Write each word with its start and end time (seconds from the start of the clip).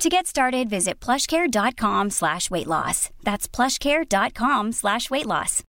To 0.00 0.08
get 0.08 0.26
started, 0.26 0.70
visit 0.70 0.98
plushcare.com 0.98 2.08
slash 2.08 2.50
weight 2.50 2.66
loss. 2.66 3.10
That's 3.22 3.46
plushcare.com 3.46 4.72
slash 4.72 5.10
weight 5.10 5.26
loss. 5.26 5.62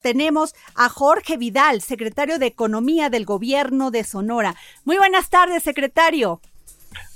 Tenemos 0.00 0.54
a 0.76 0.88
Jorge 0.90 1.36
Vidal, 1.36 1.80
secretario 1.82 2.38
de 2.38 2.46
Economía 2.46 3.10
del 3.10 3.24
Gobierno 3.24 3.90
de 3.90 4.04
Sonora. 4.04 4.54
Muy 4.84 4.96
buenas 4.96 5.28
tardes, 5.28 5.64
secretario. 5.64 6.40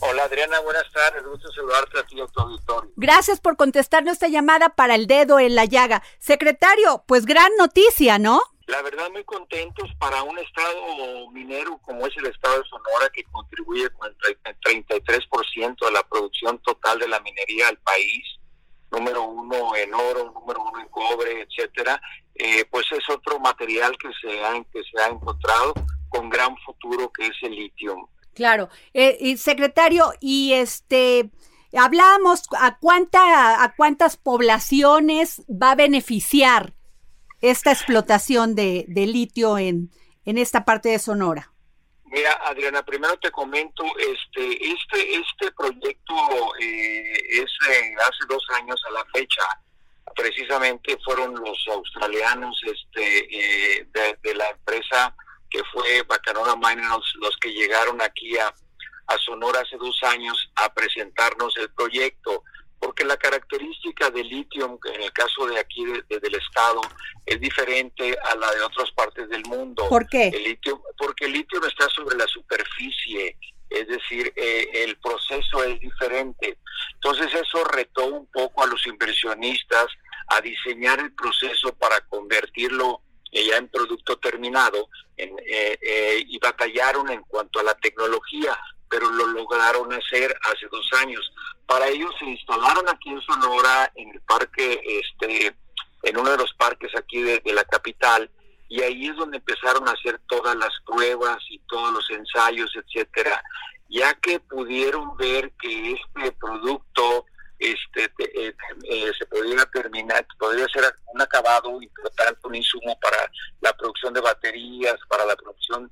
Hola 0.01 0.25
Adriana, 0.25 0.59
buenas 0.59 0.91
tardes, 0.93 1.23
gusto 1.25 1.53
saludarte 1.53 2.01
a 2.01 2.03
ti 2.03 2.21
a 2.21 2.27
tu 2.27 2.41
auditorio. 2.41 2.91
Gracias 2.97 3.41
por 3.41 3.57
contestar 3.57 4.03
nuestra 4.03 4.27
llamada 4.27 4.71
para 4.71 4.97
el 4.97 5.07
dedo 5.07 5.39
en 5.39 5.55
la 5.55 5.65
llaga. 5.65 6.03
Secretario, 6.19 7.05
pues 7.07 7.25
gran 7.25 7.53
noticia, 7.57 8.19
¿no? 8.19 8.43
La 8.73 8.81
verdad 8.81 9.11
muy 9.11 9.23
contentos 9.25 9.91
para 9.99 10.23
un 10.23 10.39
estado 10.39 11.31
minero 11.31 11.79
como 11.83 12.07
es 12.07 12.17
el 12.17 12.25
estado 12.25 12.57
de 12.57 12.69
Sonora 12.71 13.11
que 13.13 13.23
contribuye 13.25 13.91
con 13.91 14.09
el 14.09 14.37
33% 14.63 15.85
de 15.85 15.93
la 15.93 16.03
producción 16.05 16.59
total 16.61 16.99
de 16.99 17.07
la 17.07 17.21
minería 17.21 17.67
del 17.67 17.77
país, 17.77 18.25
número 18.91 19.25
uno 19.25 19.77
en 19.77 19.93
oro, 19.93 20.33
número 20.33 20.63
uno 20.63 20.81
en 20.81 20.89
cobre, 20.89 21.43
etcétera, 21.43 22.01
eh, 22.35 22.65
pues 22.71 22.87
es 22.93 23.07
otro 23.11 23.39
material 23.41 23.95
que 23.99 24.09
se 24.23 24.43
ha, 24.43 24.55
que 24.73 24.81
se 24.91 25.03
ha 25.03 25.09
encontrado 25.09 25.75
con 26.09 26.31
gran 26.31 26.57
futuro 26.65 27.13
que 27.13 27.27
es 27.27 27.37
el 27.43 27.55
litio. 27.55 28.09
Claro, 28.33 28.71
eh, 28.95 29.37
secretario, 29.37 30.15
y 30.19 30.55
este 30.55 31.29
hablábamos 31.77 32.45
a 32.59 32.79
cuánta 32.79 33.63
a 33.63 33.75
cuántas 33.75 34.17
poblaciones 34.17 35.43
va 35.47 35.73
a 35.73 35.77
beneficiar 35.77 36.73
esta 37.43 37.73
explotación 37.73 38.55
de, 38.55 38.87
litio 38.89 39.59
en, 39.59 39.91
en 40.25 40.39
esta 40.39 40.65
parte 40.65 40.89
de 40.89 40.99
Sonora. 40.99 41.53
Mira, 42.07 42.33
Adriana, 42.45 42.83
primero 42.83 43.17
te 43.19 43.31
comento, 43.31 43.85
este, 43.97 44.71
este, 44.71 45.17
este 45.17 45.53
proyecto 45.53 46.15
eh, 46.61 47.13
es 47.31 47.51
hace 47.99 48.25
dos 48.29 48.45
años 48.55 48.81
a 48.89 48.93
la 48.93 49.05
fecha, 49.15 49.43
precisamente 50.15 50.99
fueron 51.05 51.35
los 51.35 51.67
australianos, 51.69 52.61
este, 52.65 53.79
eh, 53.79 53.87
de, 53.93 54.19
de 54.23 54.35
la 54.35 54.49
empresa 54.51 55.15
que 55.53 55.63
fue 55.73 56.03
Bacanora 56.03 56.57
Minerals 56.57 57.15
los 57.21 57.37
que 57.39 57.53
llegaron 57.53 58.01
aquí 58.01 58.37
a, 58.39 58.53
a 59.07 59.19
Sonora 59.19 59.61
hace 59.61 59.77
dos 59.77 59.99
años 60.03 60.51
a 60.57 60.73
presentarnos 60.73 61.57
el 61.59 61.71
proyecto, 61.73 62.45
porque 62.83 63.05
la 63.05 63.17
característica 63.17 64.11
del 64.11 64.29
litio, 64.29 64.77
en 64.93 65.03
el 65.03 65.13
caso 65.13 65.47
de 65.47 65.57
aquí 65.57 65.85
del 65.85 66.35
estado, 66.35 66.81
es 67.25 67.41
diferente 67.41 68.19
a 68.25 68.35
la 68.35 68.51
de 68.51 68.61
otras 68.61 68.91
partes 68.91 69.29
del 69.29 69.45
mundo. 69.45 69.87
¿Por 69.89 70.09
qué? 70.09 70.27
El 70.35 70.43
litio, 70.43 70.83
porque 70.99 71.27
el 71.27 71.33
litio 71.33 71.61
no 71.61 71.69
está 71.69 71.89
sobre 71.91 72.17
la 72.17 72.27
superficie, 72.27 73.39
es 73.71 73.87
decir, 73.87 74.33
eh, 74.35 74.69
el 74.83 74.97
proceso 74.97 75.63
es 75.63 75.79
diferente. 75.79 76.59
Entonces 76.95 77.33
eso 77.33 77.63
retó 77.63 78.07
un 78.07 78.27
poco 78.27 78.65
a 78.65 78.67
los 78.67 78.85
inversionistas 78.89 79.87
a 80.27 80.41
diseñar 80.41 80.99
el 80.99 81.13
proceso 81.13 81.73
para 81.75 82.01
convertirlo 82.09 83.01
ya 83.31 83.59
en 83.59 83.69
producto 83.69 84.19
terminado 84.19 84.89
en, 85.17 85.31
eh, 85.47 85.79
eh, 85.81 86.25
y 86.27 86.37
batallaron 86.41 87.11
en 87.11 87.23
cuanto 87.23 87.61
a 87.61 87.63
la 87.63 87.75
tecnología, 87.75 88.59
pero 88.93 89.11
lo 89.11 89.27
lograron 89.29 89.91
hacer 89.91 90.37
hace 90.53 90.69
dos 90.71 90.87
años. 91.01 91.33
Para 91.65 91.89
ello 91.89 92.11
se 92.19 92.27
instalaron 92.27 92.87
aquí 92.91 93.09
en 93.09 93.23
Sonora, 93.23 93.91
en 93.95 94.11
el 94.11 94.21
parque, 94.21 94.83
este, 94.85 95.57
en 96.03 96.19
uno 96.19 96.31
de 96.31 96.37
los 96.37 96.53
parques 96.53 96.95
aquí 96.95 97.23
de, 97.23 97.41
de 97.41 97.55
la 97.55 97.65
capital, 97.65 98.31
y 98.69 98.83
ahí 98.83 99.07
es 99.07 99.17
donde 99.17 99.39
empezaron 99.39 99.89
a 99.89 99.93
hacer 99.93 100.21
todas 100.29 100.55
las 100.57 100.73
pruebas 100.85 101.39
y 101.49 101.59
todos 101.61 101.91
los 101.95 102.11
ensayos, 102.11 102.71
etcétera, 102.77 103.43
ya 103.89 104.13
que 104.15 104.41
pudieron 104.41 105.17
ver 105.17 105.51
que 105.59 105.93
este 105.93 106.33
producto 106.33 107.25
este, 107.63 108.13
eh, 108.19 108.55
eh, 108.85 109.13
se 109.17 109.27
podría 109.27 109.65
terminar, 109.67 110.27
podría 110.39 110.67
ser 110.69 110.85
un 111.07 111.23
acabado 111.23 111.81
importante, 111.81 112.41
un 112.45 112.57
insumo 112.57 112.99
para 113.01 113.31
la 113.61 113.73
producción 113.75 114.13
de 114.13 114.21
baterías, 114.21 114.97
para 115.09 115.25
la 115.25 115.37
producción 115.37 115.91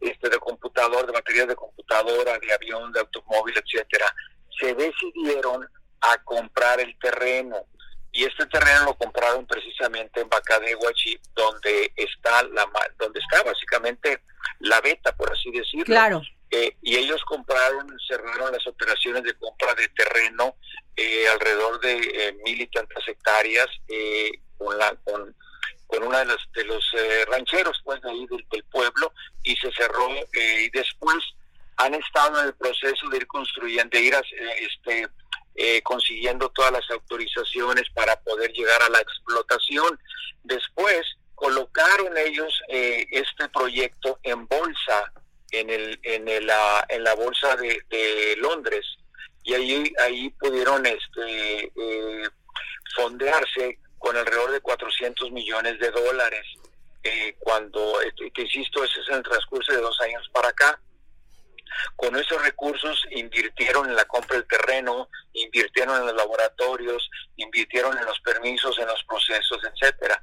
este, 0.00 0.30
de 0.30 0.38
computador, 0.38 1.06
de 1.06 1.12
baterías 1.12 1.48
de 1.48 1.56
computadora, 1.56 2.38
de 2.38 2.52
avión, 2.54 2.92
de 2.92 3.00
automóvil, 3.00 3.54
etcétera. 3.56 4.06
Se 4.58 4.74
decidieron 4.74 5.68
a 6.00 6.16
comprar 6.24 6.80
el 6.80 6.98
terreno 6.98 7.66
y 8.12 8.24
este 8.24 8.46
terreno 8.46 8.86
lo 8.86 8.94
compraron 8.94 9.46
precisamente 9.46 10.20
en 10.20 10.28
Bacadehuachi, 10.28 11.20
donde 11.34 11.92
está 11.96 12.42
la 12.44 12.66
donde 12.98 13.20
está 13.20 13.42
básicamente 13.42 14.22
la 14.60 14.80
beta, 14.80 15.14
por 15.14 15.30
así 15.32 15.50
decirlo. 15.50 15.84
Claro. 15.84 16.22
Eh, 16.50 16.76
y 16.82 16.96
ellos 16.96 17.22
compraron, 17.24 17.86
cerraron 18.08 18.50
las 18.50 18.66
operaciones 18.66 19.22
de 19.22 19.34
compra 19.34 19.72
de 19.74 19.88
terreno 19.90 20.56
eh, 21.00 21.28
alrededor 21.28 21.80
de 21.80 21.94
eh, 21.94 22.32
mil 22.44 22.60
y 22.60 22.66
tantas 22.66 23.06
hectáreas 23.08 23.66
con, 24.58 24.76
la, 24.76 24.94
con, 25.04 25.34
una 26.02 26.18
de 26.18 26.26
los, 26.26 26.52
de 26.52 26.64
los 26.64 26.84
rancheros 27.28 27.80
pues 27.84 28.04
ahí 28.04 28.26
del, 28.26 28.64
pueblo 28.64 29.12
y 29.42 29.56
se 29.56 29.72
cerró 29.72 30.08
y 30.34 30.68
después 30.70 31.16
han 31.76 31.94
estado 31.94 32.40
en 32.40 32.46
el 32.48 32.54
proceso 32.54 33.08
de 33.08 33.16
ir 33.16 33.26
construyendo, 33.26 33.96
de 33.96 34.02
ir 34.02 34.14
a, 34.14 34.22
este, 34.60 35.08
consiguiendo 35.82 36.50
todas 36.50 36.72
las 36.72 36.90
autorizaciones 36.90 37.88
para 37.94 38.20
poder 38.20 38.52
llegar 38.52 38.82
a 38.82 38.90
la 38.90 39.00
explotación. 39.00 39.98
Después 40.44 41.02
colocaron 41.34 42.16
ellos 42.18 42.62
este 42.68 43.48
proyecto 43.48 44.18
en 44.22 44.46
bolsa 44.46 45.12
en 45.52 45.70
el 45.70 45.98
en 46.02 46.28
el, 46.28 46.46
la, 46.46 46.86
en 46.88 47.04
la 47.04 47.14
bolsa 47.14 47.56
de, 47.56 48.36
Londres 48.38 48.86
y 49.42 49.54
ahí 49.54 49.92
ahí 50.00 50.30
pudieron 50.30 50.84
este 50.86 51.64
eh, 51.64 52.28
fondearse 52.94 53.78
con 53.98 54.16
alrededor 54.16 54.52
de 54.52 54.60
400 54.60 55.30
millones 55.32 55.78
de 55.78 55.90
dólares 55.90 56.46
eh, 57.02 57.34
cuando 57.38 58.00
este, 58.02 58.30
que 58.30 58.42
insisto 58.42 58.84
ese 58.84 59.00
es 59.00 59.08
el 59.08 59.22
transcurso 59.22 59.72
de 59.72 59.80
dos 59.80 60.00
años 60.00 60.28
para 60.32 60.48
acá 60.48 60.80
con 61.96 62.16
esos 62.16 62.42
recursos 62.42 63.06
invirtieron 63.10 63.88
en 63.88 63.96
la 63.96 64.04
compra 64.04 64.36
del 64.36 64.46
terreno, 64.46 65.08
invirtieron 65.32 65.96
en 66.00 66.06
los 66.06 66.16
laboratorios, 66.16 67.08
invirtieron 67.36 67.96
en 67.96 68.04
los 68.04 68.18
permisos, 68.20 68.78
en 68.78 68.86
los 68.86 69.02
procesos, 69.04 69.58
etcétera. 69.64 70.20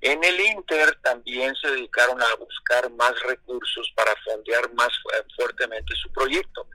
En 0.00 0.22
el 0.22 0.40
Inter 0.40 0.96
también 1.02 1.54
se 1.56 1.68
dedicaron 1.70 2.20
a 2.22 2.34
buscar 2.36 2.88
más 2.90 3.20
recursos 3.24 3.90
para 3.96 4.14
fondear 4.24 4.72
más 4.74 4.90
fuertemente 5.36 5.94
su 5.96 6.10
proyecto 6.12 6.68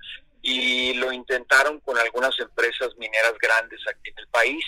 y 0.43 0.93
lo 0.95 1.11
intentaron 1.11 1.79
con 1.79 1.97
algunas 1.97 2.37
empresas 2.37 2.89
mineras 2.97 3.33
grandes 3.41 3.79
aquí 3.87 4.11
en 4.11 4.19
el 4.19 4.27
país. 4.27 4.63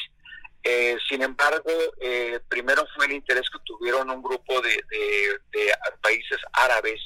Eh, 0.63 0.97
sin 1.07 1.21
embargo, 1.21 1.69
eh, 2.01 2.39
primero 2.49 2.87
fue 2.95 3.05
el 3.05 3.11
interés 3.11 3.47
que 3.51 3.59
tuvieron 3.65 4.09
un 4.09 4.23
grupo 4.23 4.61
de, 4.61 4.69
de, 4.89 5.39
de 5.51 5.73
países 6.01 6.39
árabes, 6.53 6.99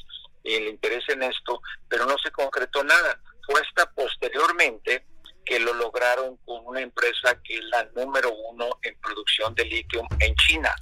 el 0.44 0.68
interés 0.68 1.03
en 1.09 1.24
esto, 1.24 1.59
pero 1.90 2.06
no 2.06 2.18
se 2.19 2.31
concretó 2.31 2.84
nada. 2.84 3.19
Fue 3.46 3.59
hasta 3.59 3.91
posteriormente 3.91 5.03
que 5.44 5.59
lo 5.59 5.74
lograron 5.74 6.38
con 6.46 6.66
una 6.68 6.79
empresa 6.79 7.35
que 7.44 7.56
es 7.56 7.63
la 7.66 7.84
número 7.96 8.31
uno 8.31 8.69
en 8.84 8.96
producción 9.02 9.56
de 9.56 9.66
litio 9.66 10.03
en 10.19 10.35
China, 10.35 10.74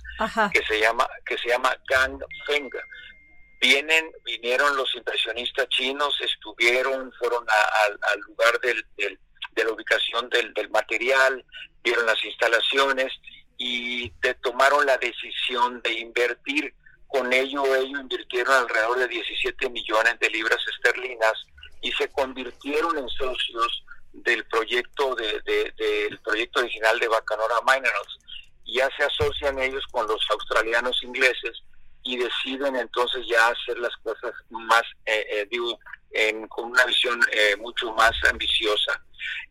que 0.52 0.62
se 0.66 0.82
llama 0.82 1.08
que 1.26 1.38
se 1.38 1.48
llama 1.48 1.74
Ganfeng. 1.88 2.70
Vienen, 3.60 4.12
vinieron 4.24 4.76
los 4.78 4.94
inversionistas 4.96 5.68
chinos, 5.70 6.16
estuvieron, 6.22 7.12
fueron 7.20 7.46
al 7.50 8.20
lugar 8.22 8.60
del, 8.62 8.86
de 8.96 9.64
la 9.64 9.72
ubicación 9.72 10.30
del, 10.30 10.54
del, 10.54 10.70
material, 10.70 11.44
vieron 11.84 12.06
las 12.06 12.24
instalaciones 12.24 13.12
y 13.58 14.12
tomaron 14.42 14.86
la 14.86 14.98
decisión 14.98 15.82
de 15.82 15.94
invertir. 15.94 16.74
Con 17.08 17.34
ello, 17.34 17.64
ellos 17.76 18.00
invirtieron 18.02 18.54
alrededor 18.54 19.00
de 19.00 19.08
17 19.08 19.70
millones 19.70 20.20
de 20.20 20.30
libras 20.30 20.60
esterlinas 20.76 21.34
y 21.82 21.92
se 21.94 22.10
convirtieron 22.10 22.98
en 22.98 23.10
socios 23.10 23.84
del 24.14 24.46
proyecto 24.46 25.16
de, 25.16 25.42
del 25.78 26.20
proyecto 26.20 26.60
original 26.60 27.00
de 27.00 27.08
Bacanora 27.08 27.56
Minerals. 27.66 28.20
Ya 28.66 28.90
se 28.98 29.04
asocian 29.04 29.58
ellos 29.60 29.86
con 29.92 30.06
los 30.08 30.24
australianos 30.30 31.02
ingleses 31.04 31.64
y 32.08 32.18
deciden 32.18 32.76
entonces 32.78 33.26
ya 33.28 33.48
hacer 33.48 33.78
las 33.80 33.96
cosas 33.98 34.34
más, 34.50 34.84
eh, 35.06 35.26
eh, 35.30 35.48
digo, 35.52 35.78
con 36.50 36.72
una 36.72 36.86
visión 36.86 37.20
eh, 37.32 37.56
mucho 37.58 37.94
más 37.94 38.12
ambiciosa. 38.30 39.02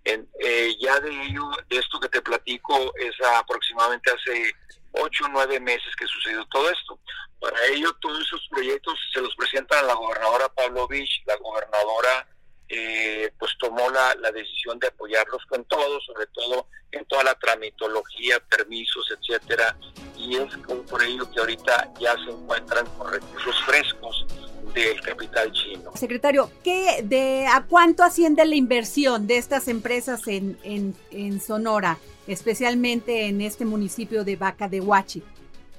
En, 0.04 0.26
eh, 0.40 0.74
ya 0.80 0.98
de 1.00 1.10
ello, 1.10 1.50
de 1.68 1.76
esto 1.76 2.00
que 2.00 2.08
te 2.08 2.22
platico, 2.22 2.92
es 2.96 3.14
aproximadamente 3.38 4.10
hace 4.10 4.52
ocho 4.92 5.26
o 5.26 5.28
nueve 5.28 5.60
meses 5.60 5.94
que 5.96 6.06
sucedió 6.06 6.44
todo 6.46 6.70
esto. 6.70 6.98
Para 7.40 7.56
ello, 7.66 7.92
todos 8.00 8.20
esos 8.20 8.48
proyectos 8.48 8.98
se 9.12 9.20
los 9.20 9.34
presentan 9.36 9.84
a 9.84 9.88
la 9.88 9.94
gobernadora 9.94 10.48
Pavlovich, 10.48 11.22
la 11.26 11.36
gobernadora 11.36 12.26
eh, 12.68 13.32
pues 13.38 13.52
tomó 13.58 13.90
la, 13.90 14.14
la, 14.16 14.32
decisión 14.32 14.78
de 14.78 14.88
apoyarlos 14.88 15.44
con 15.46 15.64
todo, 15.64 16.00
sobre 16.00 16.26
todo 16.26 16.66
en 16.90 17.04
toda 17.04 17.24
la 17.24 17.34
tramitología, 17.34 18.40
permisos, 18.40 19.06
etcétera, 19.10 19.76
y 20.16 20.36
es 20.36 20.56
por 20.88 21.02
ello 21.02 21.30
que 21.30 21.40
ahorita 21.40 21.92
ya 22.00 22.14
se 22.24 22.30
encuentran 22.30 22.86
con 22.98 23.12
recursos 23.12 23.54
frescos 23.64 24.26
del 24.74 25.00
capital 25.00 25.52
chino. 25.52 25.92
Secretario, 25.94 26.50
¿qué, 26.64 27.02
de, 27.04 27.46
¿a 27.46 27.64
cuánto 27.66 28.02
asciende 28.02 28.44
la 28.44 28.54
inversión 28.54 29.26
de 29.26 29.38
estas 29.38 29.68
empresas 29.68 30.26
en, 30.26 30.58
en, 30.64 30.94
en 31.10 31.40
Sonora, 31.40 31.98
especialmente 32.26 33.26
en 33.26 33.40
este 33.40 33.64
municipio 33.64 34.24
de 34.24 34.36
Vaca 34.36 34.68
de 34.68 34.80
Huachi? 34.80 35.22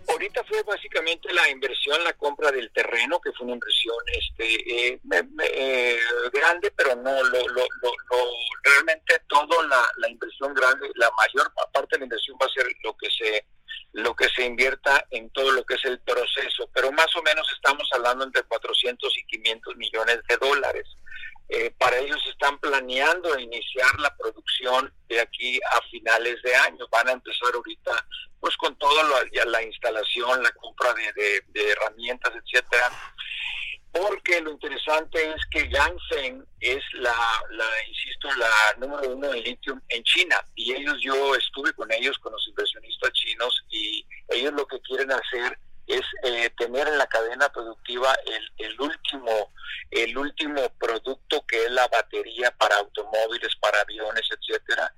Ahorita 0.10 0.44
fue 0.46 0.64
básicamente 0.64 1.32
la 1.34 1.50
inversión, 1.50 2.02
la 2.04 2.14
compra 2.14 2.52
del 2.52 2.72
terreno, 2.72 3.20
que 3.20 3.32
fue 3.34 3.46
una 3.46 3.56
inversión 3.56 3.96
este 4.14 4.94
eh, 4.94 5.00
eh, 5.44 6.00
grande, 6.32 6.72
pero 6.72 6.96
no 6.96 7.12
lo, 7.24 7.48
lo, 7.50 7.66
lo, 7.82 8.32
realmente 8.64 9.22
toda 9.28 9.64
la, 9.68 9.86
la, 9.98 10.10
inversión 10.10 10.54
grande, 10.54 10.90
la 10.96 11.12
mayor 11.12 11.52
parte 11.74 11.96
de 11.96 12.00
la 12.00 12.06
inversión 12.06 12.38
va 12.42 12.46
a 12.46 12.50
ser 12.50 12.66
lo 12.84 12.96
que 12.96 13.10
se 13.12 13.46
lo 13.94 14.16
que 14.16 14.30
se 14.30 14.46
invierta 14.46 15.06
en 15.10 15.30
todo 15.32 15.52
lo 15.52 15.64
que 15.66 15.74
es 15.76 15.86
el 15.86 16.00
proceso, 16.00 16.70
pero 16.74 16.92
más 16.92 17.14
o 17.16 17.24
menos 17.24 17.52
estamos 17.52 17.90
hablando 17.94 18.26
entre 18.26 18.44
400 18.44 19.18
y 19.18 19.26
500 19.26 19.76
millones 19.76 20.20
de 20.30 20.38
dólares. 20.38 20.86
Eh, 21.50 21.74
para 21.78 21.98
ellos 21.98 22.22
están 22.30 22.60
planeando 22.60 23.40
iniciar 23.40 24.00
la 24.00 24.14
producción 24.18 24.94
de 25.08 25.22
aquí 25.22 25.60
a 25.72 25.82
finales 25.90 26.42
de 26.44 26.54
año. 26.56 26.86
Van 26.92 27.08
a 27.08 27.14
empezar 27.14 27.54
ahorita 27.54 28.06
pues 28.40 28.56
con 28.58 28.76
toda 28.78 29.04
la, 29.04 29.46
la 29.46 29.64
instalación, 29.64 30.44
la 30.44 30.52
compra 30.52 30.94
de, 30.94 31.44
de, 31.48 31.72
herramientas, 31.72 32.34
etcétera. 32.36 32.92
Porque 33.92 34.42
lo 34.42 34.52
interesante 34.52 35.32
es 35.32 35.46
que 35.50 35.68
Yangfeng 35.70 36.46
es 36.60 36.84
la, 36.94 37.16
la, 37.50 37.66
insisto, 37.88 38.30
la 38.36 38.50
número 38.78 39.10
uno 39.10 39.34
en 39.34 39.44
litio 39.44 39.82
en 39.90 40.04
China. 40.04 40.38
Y 40.56 40.74
ellos, 40.74 40.98
yo 41.02 41.36
estuve 41.36 41.74
con 41.74 41.92
ellos, 41.92 42.18
con 42.20 42.32
los 42.32 42.48
inversionistas 42.48 43.12
chinos, 43.14 43.64
y 43.70 44.06
ellos 44.30 44.54
lo 44.54 44.68
que 44.68 44.80
quieren 44.82 45.12
hacer 45.12 45.58
es 45.88 46.04
eh, 46.24 46.50
tener 46.58 46.88
en 46.88 46.98
la 46.98 47.08
cadena 47.08 47.50
productiva 47.50 48.14
el, 48.26 48.68
el, 48.68 48.82
último 48.82 49.54
el 49.90 50.18
último 50.18 50.70
producto 50.78 51.44
que 51.48 51.64
es 51.64 51.72
la 51.72 51.88
batería 51.88 52.52
para 52.52 52.76
automóviles, 52.78 53.56
para 53.62 53.82
aviones, 53.82 54.28
etcétera, 54.30 54.94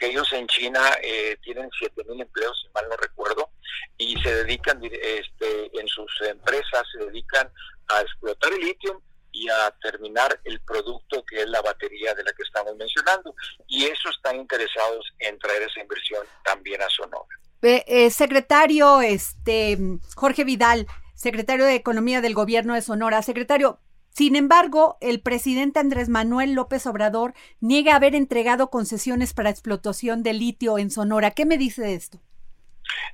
porque 0.00 0.12
ellos 0.12 0.32
en 0.32 0.46
China 0.46 0.80
eh, 1.02 1.36
tienen 1.42 1.68
siete 1.78 2.02
mil 2.08 2.20
empleos, 2.20 2.58
si 2.62 2.72
mal 2.72 2.88
no 2.88 2.96
recuerdo, 2.96 3.50
y 3.98 4.18
se 4.20 4.34
dedican 4.34 4.80
este, 4.82 5.78
en 5.78 5.86
sus 5.88 6.10
empresas 6.22 6.82
se 6.92 7.04
dedican 7.04 7.50
a 7.88 8.00
explotar 8.00 8.52
el 8.52 8.60
litio 8.60 9.02
y 9.32 9.48
a 9.48 9.70
terminar 9.82 10.40
el 10.44 10.60
producto 10.60 11.24
que 11.24 11.42
es 11.42 11.48
la 11.48 11.60
batería 11.60 12.14
de 12.14 12.24
la 12.24 12.32
que 12.32 12.42
estamos 12.42 12.74
mencionando. 12.76 13.34
Y 13.68 13.84
eso 13.84 14.08
están 14.10 14.36
interesados 14.36 15.06
en 15.18 15.38
traer 15.38 15.62
esa 15.62 15.80
inversión 15.80 16.26
también 16.44 16.80
a 16.82 16.88
Sonora. 16.88 17.28
Eh, 17.62 18.10
secretario 18.10 19.02
este, 19.02 19.78
Jorge 20.16 20.44
Vidal, 20.44 20.86
secretario 21.14 21.66
de 21.66 21.74
Economía 21.74 22.20
del 22.20 22.34
Gobierno 22.34 22.74
de 22.74 22.82
Sonora. 22.82 23.22
Secretario, 23.22 23.78
sin 24.10 24.36
embargo, 24.36 24.98
el 25.00 25.20
presidente 25.20 25.78
Andrés 25.78 26.08
Manuel 26.08 26.52
López 26.52 26.86
Obrador 26.86 27.34
niega 27.60 27.96
haber 27.96 28.14
entregado 28.14 28.70
concesiones 28.70 29.34
para 29.34 29.50
explotación 29.50 30.22
de 30.22 30.32
litio 30.32 30.78
en 30.78 30.90
Sonora. 30.90 31.30
¿Qué 31.32 31.46
me 31.46 31.58
dice 31.58 31.82
de 31.82 31.94
esto? 31.94 32.20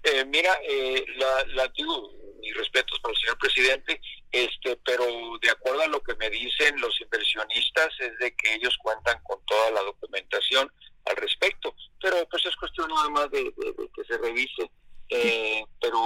Eh, 0.02 0.25
mira, 0.25 0.50
eh, 0.69 1.04
la, 1.16 1.54
la 1.54 1.69
digo, 1.76 2.10
mis 2.40 2.56
respetos 2.56 2.98
para 3.00 3.12
el 3.12 3.20
señor 3.20 3.38
presidente, 3.38 4.00
este, 4.32 4.76
pero 4.84 5.04
de 5.40 5.50
acuerdo 5.50 5.82
a 5.82 5.88
lo 5.88 6.02
que 6.02 6.14
me 6.16 6.31
dicen 6.31 6.81
los 6.81 7.00
inversionistas 7.00 7.88
es 8.00 8.19
de 8.19 8.34
que 8.37 8.54
ellos 8.54 8.76
cuentan 8.82 9.20
con 9.22 9.44
toda 9.46 9.70
la 9.72 9.82
documentación 9.82 10.70
al 11.06 11.16
respecto, 11.16 11.75
pero 12.00 12.26
pues 12.28 12.44
es 12.46 12.56
cuestión 12.56 12.88
nada 12.88 13.08
más 13.10 13.31
de, 13.31 13.52
que 13.94 14.04
se 14.04 14.19
revise, 14.19 14.70
eh, 15.08 15.64
pero 15.81 15.99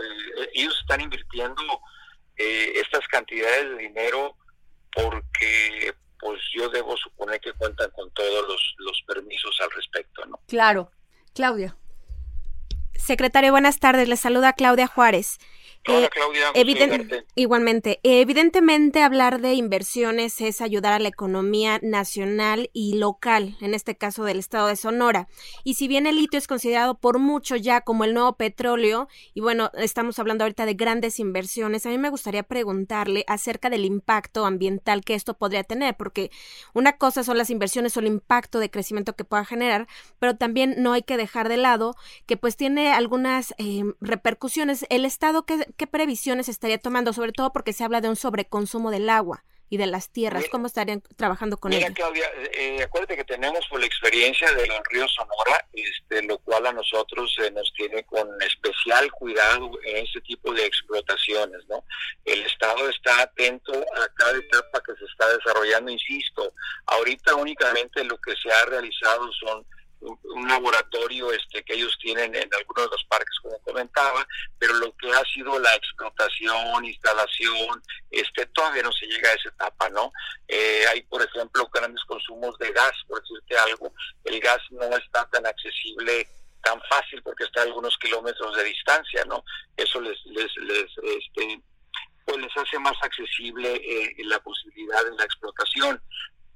eh, 0.00 0.50
ellos 0.54 0.76
están 0.80 1.00
invirtiendo 1.00 1.62
eh, 2.36 2.72
estas 2.76 3.06
cantidades 3.08 3.70
de 3.70 3.78
dinero 3.78 4.36
porque 4.92 5.94
pues 6.18 6.40
yo 6.52 6.68
debo 6.68 6.96
suponer 6.96 7.40
que 7.40 7.52
cuentan 7.52 7.90
con 7.90 8.10
todos 8.12 8.48
los, 8.48 8.74
los 8.78 9.02
permisos 9.06 9.60
al 9.60 9.70
respecto, 9.70 10.24
¿no? 10.26 10.40
Claro. 10.58 10.90
Claudia. 11.36 11.76
Secretario, 12.96 13.52
buenas 13.52 13.78
tardes. 13.78 14.08
Le 14.08 14.16
saluda 14.16 14.54
Claudia 14.54 14.88
Juárez. 14.88 15.38
Eh, 15.84 16.08
Claudia, 16.12 16.52
igualmente, 17.34 18.00
evidentemente 18.02 19.02
hablar 19.02 19.40
de 19.40 19.54
inversiones 19.54 20.40
es 20.40 20.60
ayudar 20.60 20.92
a 20.92 20.98
la 20.98 21.08
economía 21.08 21.78
nacional 21.82 22.68
y 22.74 22.96
local, 22.96 23.56
en 23.60 23.72
este 23.72 23.96
caso 23.96 24.24
del 24.24 24.38
estado 24.38 24.66
de 24.66 24.76
Sonora. 24.76 25.28
Y 25.64 25.74
si 25.74 25.88
bien 25.88 26.06
el 26.06 26.16
litio 26.16 26.38
es 26.38 26.46
considerado 26.46 26.98
por 26.98 27.18
mucho 27.18 27.56
ya 27.56 27.80
como 27.80 28.04
el 28.04 28.12
nuevo 28.12 28.36
petróleo, 28.36 29.08
y 29.32 29.40
bueno, 29.40 29.70
estamos 29.74 30.18
hablando 30.18 30.44
ahorita 30.44 30.66
de 30.66 30.74
grandes 30.74 31.18
inversiones, 31.20 31.86
a 31.86 31.90
mí 31.90 31.96
me 31.96 32.10
gustaría 32.10 32.42
preguntarle 32.42 33.24
acerca 33.26 33.70
del 33.70 33.86
impacto 33.86 34.44
ambiental 34.44 35.04
que 35.04 35.14
esto 35.14 35.34
podría 35.34 35.64
tener, 35.64 35.96
porque 35.96 36.30
una 36.74 36.98
cosa 36.98 37.24
son 37.24 37.38
las 37.38 37.50
inversiones 37.50 37.96
o 37.96 38.00
el 38.00 38.06
impacto 38.06 38.58
de 38.58 38.70
crecimiento 38.70 39.16
que 39.16 39.24
pueda 39.24 39.44
generar, 39.44 39.88
pero 40.18 40.36
también 40.36 40.74
no 40.78 40.92
hay 40.92 41.02
que 41.02 41.16
dejar 41.16 41.48
de 41.48 41.56
lado 41.56 41.94
que 42.26 42.36
pues 42.36 42.56
tiene 42.56 42.92
algunas 42.92 43.54
eh, 43.58 43.84
repercusiones. 44.00 44.86
El 44.90 45.04
estado 45.04 45.44
que 45.44 45.67
qué 45.76 45.86
previsiones 45.86 46.48
estaría 46.48 46.78
tomando, 46.78 47.12
sobre 47.12 47.32
todo 47.32 47.52
porque 47.52 47.72
se 47.72 47.84
habla 47.84 48.00
de 48.00 48.08
un 48.08 48.16
sobreconsumo 48.16 48.90
del 48.90 49.08
agua 49.10 49.44
y 49.70 49.76
de 49.76 49.86
las 49.86 50.10
tierras? 50.10 50.44
¿Cómo 50.50 50.66
estarían 50.66 51.02
trabajando 51.16 51.56
con 51.56 51.70
Mira, 51.70 51.86
ello? 51.86 51.94
Claudia, 51.94 52.26
eh, 52.52 52.82
acuérdate 52.82 53.16
que 53.16 53.24
tenemos 53.24 53.66
por 53.68 53.80
la 53.80 53.86
experiencia 53.86 54.50
del 54.52 54.70
río 54.90 55.06
Sonora, 55.08 55.66
este, 55.72 56.22
lo 56.22 56.38
cual 56.38 56.66
a 56.66 56.72
nosotros 56.72 57.36
eh, 57.42 57.50
nos 57.50 57.72
tiene 57.74 58.02
con 58.04 58.28
especial 58.42 59.10
cuidado 59.12 59.70
en 59.84 60.04
este 60.04 60.20
tipo 60.22 60.52
de 60.52 60.64
explotaciones, 60.64 61.66
¿no? 61.68 61.84
El 62.24 62.42
Estado 62.42 62.88
está 62.88 63.22
atento 63.22 63.72
a 63.72 64.08
cada 64.14 64.38
etapa 64.38 64.82
que 64.86 64.94
se 64.94 65.04
está 65.04 65.28
desarrollando, 65.36 65.90
insisto, 65.90 66.52
ahorita 66.86 67.34
únicamente 67.34 68.04
lo 68.04 68.16
que 68.18 68.34
se 68.36 68.50
ha 68.50 68.64
realizado 68.66 69.30
son 69.32 69.66
un 70.00 70.48
laboratorio 70.48 71.32
este 71.32 71.62
que 71.64 71.74
ellos 71.74 71.96
tienen 72.00 72.34
en 72.34 72.48
algunos 72.54 72.84
de 72.84 72.90
los 72.90 73.04
parques 73.04 73.38
como 73.42 73.58
comentaba 73.60 74.26
pero 74.58 74.74
lo 74.74 74.94
que 74.96 75.10
ha 75.10 75.24
sido 75.32 75.58
la 75.58 75.74
explotación 75.74 76.84
instalación 76.84 77.82
este 78.10 78.46
todavía 78.46 78.82
no 78.82 78.92
se 78.92 79.06
llega 79.06 79.28
a 79.28 79.34
esa 79.34 79.48
etapa 79.48 79.88
no 79.90 80.12
eh, 80.46 80.84
hay 80.90 81.02
por 81.02 81.22
ejemplo 81.22 81.68
grandes 81.72 82.02
consumos 82.04 82.56
de 82.58 82.72
gas 82.72 82.92
por 83.06 83.20
decirte 83.20 83.58
algo. 83.58 83.92
El 84.24 84.40
gas 84.40 84.60
no 84.70 84.96
está 84.96 85.28
tan 85.30 85.46
accesible 85.46 86.28
tan 86.62 86.80
fácil 86.88 87.22
porque 87.22 87.44
está 87.44 87.60
a 87.60 87.64
algunos 87.64 87.96
kilómetros 87.98 88.56
de 88.56 88.64
distancia 88.64 89.24
no 89.26 89.44
eso 89.76 90.00
les 90.00 90.18
les 90.26 90.56
les 90.58 90.90
este 91.02 91.60
pues 92.24 92.38
les 92.38 92.56
hace 92.56 92.78
más 92.78 92.96
accesible 93.02 93.74
eh, 93.74 94.14
la 94.24 94.38
posibilidad 94.40 95.02
de 95.04 95.16
la 95.16 95.24
explotación 95.24 96.00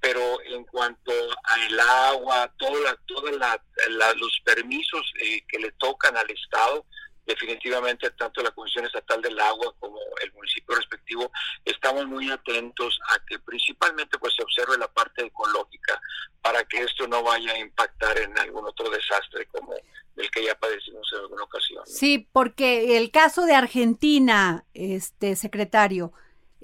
pero 0.03 0.43
en 0.43 0.65
cuanto 0.65 1.13
al 1.45 1.81
agua, 1.81 2.53
toda 2.59 2.99
todos 3.07 3.31
los 3.31 4.41
permisos 4.45 5.01
eh, 5.21 5.45
que 5.49 5.61
le 5.61 5.71
tocan 5.79 6.17
al 6.17 6.29
Estado, 6.29 6.85
definitivamente 7.25 8.11
tanto 8.11 8.43
la 8.43 8.51
Comisión 8.51 8.85
Estatal 8.85 9.23
del 9.23 9.39
Agua 9.39 9.73
como 9.79 9.97
el 10.25 10.33
municipio 10.33 10.75
respectivo 10.75 11.31
estamos 11.65 12.05
muy 12.09 12.29
atentos 12.29 12.99
a 13.11 13.25
que 13.27 13.39
principalmente 13.39 14.19
pues 14.19 14.35
se 14.35 14.43
observe 14.43 14.77
la 14.77 14.89
parte 14.89 15.25
ecológica 15.25 16.01
para 16.41 16.65
que 16.65 16.83
esto 16.83 17.07
no 17.07 17.23
vaya 17.23 17.53
a 17.53 17.59
impactar 17.59 18.19
en 18.19 18.37
algún 18.41 18.67
otro 18.67 18.91
desastre 18.91 19.47
como 19.53 19.73
el 20.17 20.31
que 20.33 20.45
ya 20.45 20.57
padecimos 20.57 21.09
en 21.13 21.21
alguna 21.21 21.45
ocasión. 21.45 21.87
Sí, 21.87 22.29
porque 22.33 22.97
el 22.99 23.13
caso 23.13 23.47
de 23.47 23.55
Argentina, 23.55 24.65
este 24.75 25.37
secretario, 25.37 26.13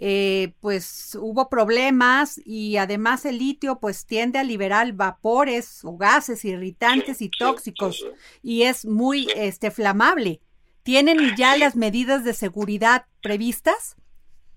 eh, 0.01 0.53
pues 0.61 1.17
hubo 1.21 1.49
problemas 1.49 2.41
y 2.45 2.77
además 2.77 3.25
el 3.25 3.39
litio 3.39 3.81
pues 3.81 4.07
tiende 4.07 4.39
a 4.39 4.45
liberar 4.45 4.93
vapores 4.93 5.85
o 5.85 5.97
gases 5.97 6.45
irritantes 6.45 7.21
y 7.21 7.29
tóxicos 7.29 8.07
y 8.41 8.63
es 8.63 8.85
muy 8.85 9.29
este 9.35 9.73
flamable. 9.73 10.41
¿Tienen 10.85 11.35
ya 11.37 11.57
las 11.57 11.75
medidas 11.75 12.23
de 12.23 12.33
seguridad 12.33 13.07
previstas? 13.23 13.97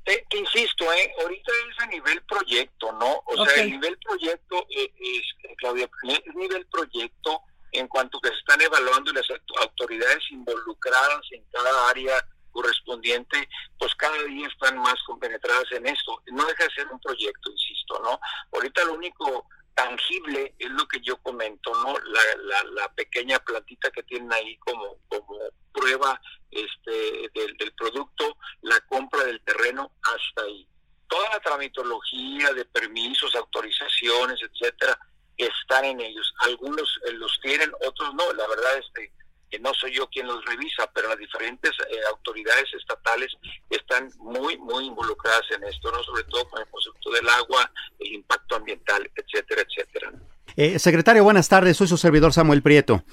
Te, 0.06 0.24
insisto, 0.38 0.86
¿eh? 0.94 1.12
ahorita 1.22 1.52
es 1.70 1.84
a 1.84 1.88
nivel 1.88 2.22
proyecto, 2.24 2.92
¿no? 2.94 3.24
O 3.26 3.46
sea, 3.46 3.64
el 3.64 3.72
nivel 3.72 3.98
proyecto 3.98 4.66
eh, 4.70 4.94
es, 5.00 5.56
Claudia, 5.58 5.90
es 6.08 6.36
nivel 6.36 6.68
proyecto 6.68 7.42
en 7.72 7.88
cuanto 7.88 8.20
que 8.20 8.30
se 8.30 8.36
están 8.36 8.62
evaluando 8.62 9.12
las 9.12 9.26
autoridades 9.60 10.24
involucradas 10.30 11.22
en 11.32 11.44
cada 11.52 11.90
área 11.90 12.14
correspondiente, 12.52 13.50
pues 13.78 13.94
cada 13.96 14.22
día 14.24 14.48
están 14.48 14.78
más 14.78 14.96
compenetradas 15.06 15.72
en 15.72 15.88
esto. 15.88 16.22
No 16.32 16.46
deja 16.46 16.64
de 16.66 16.72
ser 16.72 16.88
un 16.88 17.00
proyecto, 17.00 17.52
insisto, 17.52 18.00
¿no? 18.04 18.20
Ahorita 18.54 18.84
lo 18.86 18.94
único 18.94 19.46
tangible 19.74 20.54
es 20.60 20.70
lo 20.70 20.88
que 20.88 21.00
yo 21.02 21.18
comento, 21.18 21.74
¿no? 21.74 21.96
La, 22.44 22.64
la, 22.64 22.94
pequeña 22.94 23.40
plantita 23.40 23.90
que 23.92 24.04
tienen 24.04 24.32
ahí 24.34 24.58
como, 24.58 24.98
como 25.08 25.40
prueba 25.72 26.20
este, 26.52 27.30
del, 27.34 27.58
del 27.58 27.74
producto, 27.74 28.38
la 28.62 28.80
compra 28.82 29.24
del 29.24 29.42
terreno, 29.42 29.92
hasta 30.04 30.44
ahí. 30.44 30.68
Toda 31.08 31.30
la 31.30 31.40
tramitología 31.40 32.54
de 32.54 32.66
permisos, 32.66 33.36
autorizaciones, 33.36 34.40
etcétera, 34.42 34.98
están 35.38 35.86
en 35.86 36.02
ellos. 36.02 36.34
Algunos 36.40 37.00
eh, 37.08 37.14
los 37.14 37.40
tienen, 37.42 37.72
otros 37.88 38.14
no. 38.14 38.34
La 38.34 38.48
verdad 38.48 38.78
es 38.78 39.12
que 39.52 39.60
no 39.60 39.74
soy 39.74 39.94
yo 39.94 40.08
quien 40.08 40.26
los 40.26 40.44
revisa, 40.46 40.90
pero 40.94 41.10
las 41.10 41.18
diferentes 41.18 41.72
eh, 41.72 42.00
autoridades 42.10 42.74
estatales 42.74 43.32
están 43.70 44.10
muy, 44.18 44.58
muy 44.58 44.86
involucradas 44.86 45.44
en 45.56 45.64
esto, 45.66 45.92
¿no? 45.92 46.02
Sobre 46.04 46.24
todo 46.24 46.48
con 46.50 46.62
el 46.62 46.68
concepto 46.70 47.12
del 47.12 47.28
agua, 47.28 47.70
el 48.00 48.14
impacto 48.14 48.56
ambiental, 48.56 49.12
etcétera, 49.16 49.62
etcétera. 49.62 50.12
Eh, 50.56 50.80
secretario, 50.80 51.24
buenas 51.24 51.50
tardes. 51.50 51.78
Soy 51.78 51.88
su 51.88 51.98
servidor 51.98 52.34
Samuel 52.34 52.62
Prieto. 52.62 53.04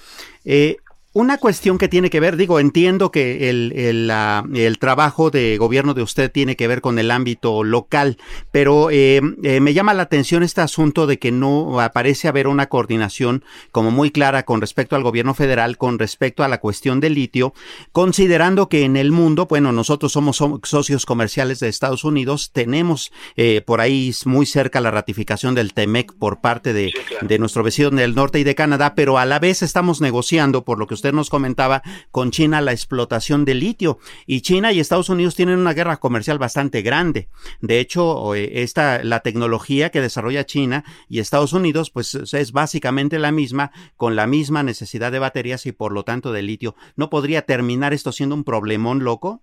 Eh, 0.45 0.77
una 1.11 1.39
cuestión 1.39 1.79
que 1.79 1.87
tiene 1.87 2.11
que 2.11 2.19
ver, 2.19 2.37
digo, 2.37 2.59
entiendo 2.59 3.11
que 3.11 3.49
el, 3.49 3.73
el, 3.73 4.79
trabajo 4.79 5.31
de 5.31 5.57
gobierno 5.57 5.95
de 5.95 6.03
usted 6.03 6.31
tiene 6.31 6.55
que 6.55 6.67
ver 6.67 6.81
con 6.81 6.99
el 6.99 7.09
ámbito 7.09 7.63
local, 7.63 8.17
pero 8.51 8.91
eh, 8.91 9.19
eh, 9.41 9.59
me 9.59 9.73
llama 9.73 9.95
la 9.95 10.03
atención 10.03 10.43
este 10.43 10.61
asunto 10.61 11.07
de 11.07 11.17
que 11.17 11.31
no 11.31 11.81
aparece 11.81 12.27
haber 12.27 12.47
una 12.47 12.67
coordinación 12.67 13.43
como 13.71 13.89
muy 13.89 14.11
clara 14.11 14.43
con 14.43 14.61
respecto 14.61 14.95
al 14.95 15.01
gobierno 15.01 15.33
federal, 15.33 15.79
con 15.79 15.97
respecto 15.97 16.43
a 16.43 16.47
la 16.47 16.59
cuestión 16.59 16.99
del 16.99 17.15
litio, 17.15 17.55
considerando 17.91 18.69
que 18.69 18.83
en 18.83 18.95
el 18.95 19.11
mundo, 19.11 19.47
bueno, 19.47 19.71
nosotros 19.71 20.11
somos 20.11 20.43
socios 20.63 21.07
comerciales 21.07 21.59
de 21.59 21.69
Estados 21.69 22.03
Unidos, 22.03 22.51
tenemos 22.53 23.11
eh, 23.35 23.61
por 23.65 23.81
ahí 23.81 24.13
muy 24.25 24.45
cerca 24.45 24.79
la 24.79 24.91
ratificación 24.91 25.55
del 25.55 25.73
TEMEC 25.73 26.13
por 26.13 26.39
parte 26.39 26.71
de, 26.71 26.93
de 27.21 27.39
nuestro 27.39 27.63
vecino 27.63 27.89
del 27.89 28.13
norte 28.13 28.39
y 28.39 28.43
de 28.43 28.53
Canadá, 28.53 28.93
pero 28.93 29.17
a 29.17 29.25
la 29.25 29.39
vez 29.39 29.63
estamos 29.63 30.01
negociando, 30.01 30.63
por 30.63 30.77
lo 30.77 30.85
que 30.85 30.98
usted 30.99 31.13
nos 31.13 31.29
comentaba, 31.29 31.81
con 32.11 32.31
China 32.31 32.59
la 32.59 32.73
explotación 32.73 33.45
de 33.45 33.55
litio. 33.55 33.99
Y 34.25 34.41
China 34.41 34.73
y 34.73 34.79
Estados 34.79 35.09
Unidos 35.09 35.35
tienen 35.35 35.57
una 35.57 35.73
guerra 35.73 35.97
comercial 35.97 36.37
bastante 36.37 36.81
grande. 36.81 37.29
De 37.61 37.79
hecho, 37.79 38.35
eh, 38.35 38.63
esta, 38.63 39.01
la 39.03 39.21
tecnología 39.21 39.91
que 39.91 40.01
desarrolla 40.01 40.45
China 40.45 40.83
y 41.07 41.19
Estados 41.19 41.53
Unidos, 41.53 41.89
pues 41.89 42.15
es 42.15 42.51
básicamente 42.51 43.17
la 43.17 43.31
misma, 43.31 43.71
con 43.95 44.17
la 44.17 44.27
misma 44.27 44.61
necesidad 44.61 45.11
de 45.11 45.19
baterías 45.19 45.65
y 45.65 45.71
por 45.71 45.93
lo 45.93 46.03
tanto 46.03 46.33
de 46.33 46.41
litio. 46.41 46.75
¿No 46.97 47.09
podría 47.09 47.43
terminar 47.43 47.93
esto 47.93 48.11
siendo 48.11 48.35
un 48.35 48.43
problemón 48.43 49.03
loco? 49.05 49.41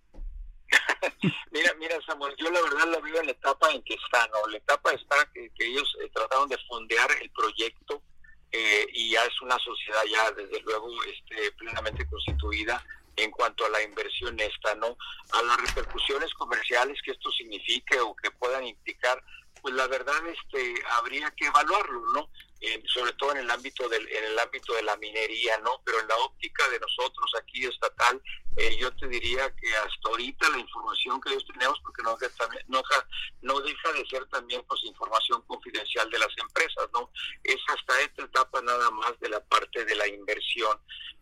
mira, 1.53 1.73
mira, 1.79 1.97
Samuel, 2.07 2.35
yo 2.37 2.51
la 2.51 2.61
verdad 2.61 2.87
la 2.91 3.01
veo 3.01 3.21
en 3.21 3.27
la 3.27 3.33
etapa 3.33 3.71
en 3.73 3.83
que 3.83 3.95
está, 3.95 4.27
¿no? 4.29 4.47
La 4.51 4.59
etapa 4.59 4.93
está 4.93 5.17
que, 5.33 5.51
ellos 5.59 5.97
eh, 6.05 6.11
trataron 6.13 6.49
de 6.49 6.59
fondear 6.69 7.09
el 7.23 7.31
proyecto 7.31 8.03
eh, 8.59 8.87
y 8.95 9.11
ya 9.11 9.23
es 9.25 9.43
una 9.43 9.59
sociedad 9.59 10.03
ya 10.11 10.31
desde 10.31 10.61
luego 10.61 10.89
este, 11.05 11.53
plenamente 11.53 12.09
constituida 12.09 12.83
en 13.17 13.31
cuanto 13.31 13.67
a 13.67 13.69
la 13.69 13.83
inversión 13.83 14.39
esta, 14.41 14.75
¿no? 14.77 14.97
A 15.33 15.43
las 15.43 15.61
repercusiones 15.61 16.33
comerciales 16.33 16.99
que 17.03 17.13
esto 17.13 17.31
signifique 17.33 18.01
o 18.01 18.17
que 18.17 18.31
puedan 18.31 18.67
implicar, 18.67 19.23
pues 19.61 19.75
la 19.75 19.87
verdad 19.89 20.27
este 20.27 20.75
habría 20.93 21.31
que 21.33 21.47
evaluarlo, 21.47 22.01
¿no? 22.15 22.31
sobre 22.87 23.13
todo 23.13 23.33
en 23.33 23.39
el 23.39 23.51
ámbito 23.51 23.89
del 23.89 24.09
en 24.09 24.25
el 24.25 24.39
ámbito 24.39 24.73
de 24.73 24.83
la 24.83 24.97
minería, 24.97 25.59
¿no? 25.59 25.83
Pero 25.85 26.01
en 26.01 26.09
la 26.09 26.17
óptica 26.17 26.67
de 26.71 26.81
nosotros 26.81 27.31
aquí 27.39 27.65
estatal, 27.65 28.21
eh, 28.57 28.77
yo 28.79 28.91
te 28.97 29.07
diría 29.09 29.55
que 29.55 29.69
hasta 29.77 30.09
ahorita 30.09 30.49
la 30.51 30.59
información 30.59 31.21
que 31.21 31.31
ellos 31.31 31.45
tenemos, 31.53 31.79
porque 31.81 32.03
no 32.03 32.17
deja, 32.17 32.49
no, 32.69 32.83
no 33.43 33.61
deja 33.61 33.93
de 33.93 34.07
ser 34.07 34.25
también 34.27 34.63
pues 34.67 34.83
información 34.85 35.43
confidencial 35.43 36.11
de 36.11 36.19
las 36.19 36.37
empresas, 36.39 36.89
¿no? 36.93 37.11
Es 37.45 37.59
hasta 37.69 38.01
esta 38.01 38.25
etapa 38.25 38.63
nada 38.63 38.91
más 38.91 39.19
de 39.21 39.29
la 39.29 39.41
parte 39.45 39.85
de 39.85 39.95
la 39.95 40.09
inversión. 40.09 40.79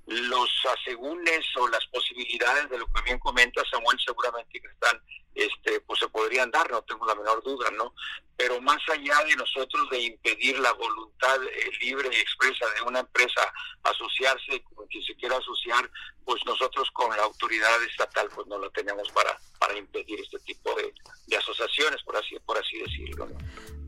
Los 0.06 0.50
asegúnes 0.78 1.44
o 1.56 1.66
las 1.68 1.84
posibilidades 1.86 2.70
de 2.70 2.78
lo 2.78 2.86
que 2.86 3.02
bien 3.02 3.18
comenta 3.18 3.62
Samuel 3.70 3.98
seguramente 4.04 4.60
que 4.60 4.68
están 4.68 5.00
este, 5.34 5.80
pues 5.80 5.98
se 5.98 6.08
podrían 6.08 6.50
dar, 6.50 6.70
no 6.70 6.82
tengo 6.82 7.06
la 7.06 7.14
menor 7.14 7.42
duda, 7.42 7.70
¿no? 7.72 7.94
Pero 8.36 8.60
más 8.60 8.78
allá 8.88 9.24
de 9.24 9.36
nosotros 9.36 9.88
de 9.90 10.00
impedir 10.00 10.58
la 10.58 10.72
voluntad 10.72 11.42
eh, 11.42 11.70
libre 11.80 12.08
y 12.12 12.20
expresa 12.20 12.66
de 12.76 12.82
una 12.82 13.00
empresa 13.00 13.52
asociarse 13.82 14.62
con 14.74 14.86
quien 14.86 15.04
se 15.04 15.14
quiera 15.16 15.36
asociar, 15.36 15.90
pues 16.24 16.40
nosotros 16.46 16.90
con 16.92 17.10
la 17.16 17.22
autoridad 17.22 17.82
estatal 17.84 18.28
pues 18.34 18.46
no 18.46 18.58
lo 18.58 18.70
tenemos 18.70 19.08
para, 19.12 19.38
para 19.58 19.76
impedir 19.76 20.20
este 20.20 20.38
tipo 20.40 20.70
de, 20.74 20.92
asociaciones, 21.36 22.02
por 22.04 22.16
así, 22.16 22.36
por 22.46 22.56
así 22.56 22.78
decirlo. 22.78 23.28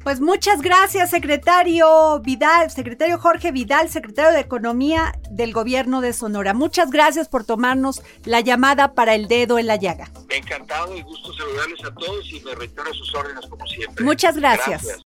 Pues 0.03 0.21
muchas 0.21 0.63
gracias, 0.63 1.11
secretario 1.11 2.21
Vidal, 2.21 2.71
secretario 2.71 3.19
Jorge 3.19 3.51
Vidal, 3.51 3.89
secretario 3.89 4.33
de 4.33 4.41
Economía 4.41 5.13
del 5.31 5.53
Gobierno 5.53 6.01
de 6.01 6.13
Sonora. 6.13 6.55
Muchas 6.55 6.91
gracias 6.91 7.29
por 7.29 7.45
tomarnos 7.45 8.03
la 8.25 8.41
llamada 8.41 8.95
para 8.95 9.15
el 9.15 9.27
dedo 9.29 9.59
en 9.59 9.67
la 9.67 9.77
llaga. 9.77 10.11
Encantado 10.29 10.97
y 10.97 11.03
gusto 11.03 11.33
saludarles 11.35 11.85
a 11.85 11.95
todos 11.95 12.33
y 12.33 12.41
me 12.41 12.55
reitero 12.55 12.91
a 12.91 12.95
sus 12.95 13.15
órdenes 13.15 13.47
como 13.49 13.67
siempre. 13.67 14.05
Muchas 14.05 14.37
gracias. 14.37 15.06